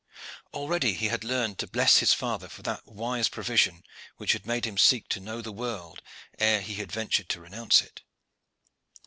Already 0.55 0.95
he 0.95 1.09
had 1.09 1.23
learned 1.23 1.59
to 1.59 1.67
bless 1.67 1.97
his 1.99 2.11
father 2.11 2.49
for 2.49 2.63
that 2.63 2.87
wise 2.87 3.29
provision 3.29 3.83
which 4.17 4.31
had 4.33 4.47
made 4.47 4.65
him 4.65 4.75
seek 4.79 5.07
to 5.09 5.19
know 5.19 5.43
the 5.43 5.51
world 5.51 6.01
ere 6.39 6.61
he 6.61 6.73
had 6.73 6.91
ventured 6.91 7.29
to 7.29 7.39
renounce 7.41 7.83
it. 7.83 8.01